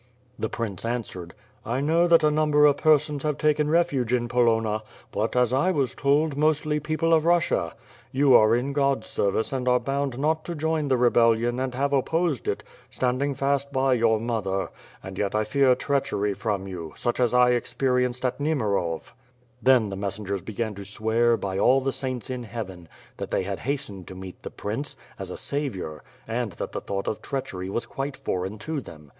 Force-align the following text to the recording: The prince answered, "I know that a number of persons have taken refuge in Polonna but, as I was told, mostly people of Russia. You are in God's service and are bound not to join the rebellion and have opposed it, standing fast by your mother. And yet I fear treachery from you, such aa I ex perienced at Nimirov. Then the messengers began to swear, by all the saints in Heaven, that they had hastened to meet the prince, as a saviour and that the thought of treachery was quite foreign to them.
The 0.39 0.49
prince 0.49 0.83
answered, 0.83 1.35
"I 1.63 1.79
know 1.79 2.07
that 2.07 2.23
a 2.23 2.31
number 2.31 2.65
of 2.65 2.77
persons 2.77 3.21
have 3.21 3.37
taken 3.37 3.69
refuge 3.69 4.11
in 4.13 4.27
Polonna 4.29 4.81
but, 5.11 5.35
as 5.35 5.53
I 5.53 5.69
was 5.69 5.93
told, 5.93 6.35
mostly 6.35 6.79
people 6.79 7.13
of 7.13 7.23
Russia. 7.23 7.75
You 8.11 8.33
are 8.35 8.55
in 8.55 8.73
God's 8.73 9.05
service 9.05 9.53
and 9.53 9.67
are 9.67 9.79
bound 9.79 10.17
not 10.17 10.43
to 10.45 10.55
join 10.55 10.87
the 10.87 10.97
rebellion 10.97 11.59
and 11.59 11.75
have 11.75 11.93
opposed 11.93 12.47
it, 12.47 12.63
standing 12.89 13.35
fast 13.35 13.71
by 13.71 13.93
your 13.93 14.19
mother. 14.19 14.69
And 15.03 15.19
yet 15.19 15.35
I 15.35 15.43
fear 15.43 15.75
treachery 15.75 16.33
from 16.33 16.65
you, 16.67 16.93
such 16.95 17.19
aa 17.19 17.37
I 17.37 17.53
ex 17.53 17.71
perienced 17.75 18.25
at 18.25 18.39
Nimirov. 18.39 19.11
Then 19.61 19.89
the 19.89 19.95
messengers 19.97 20.41
began 20.41 20.73
to 20.73 20.83
swear, 20.83 21.37
by 21.37 21.59
all 21.59 21.79
the 21.79 21.93
saints 21.93 22.31
in 22.31 22.41
Heaven, 22.41 22.87
that 23.17 23.29
they 23.29 23.43
had 23.43 23.59
hastened 23.59 24.07
to 24.07 24.15
meet 24.15 24.41
the 24.41 24.49
prince, 24.49 24.95
as 25.19 25.29
a 25.29 25.37
saviour 25.37 26.03
and 26.27 26.53
that 26.53 26.71
the 26.71 26.81
thought 26.81 27.07
of 27.07 27.21
treachery 27.21 27.69
was 27.69 27.85
quite 27.85 28.17
foreign 28.17 28.57
to 28.57 28.81
them. 28.81 29.09